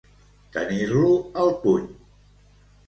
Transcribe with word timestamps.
Tenir-lo 0.55 1.11
al 1.43 1.53
puny. 1.65 1.89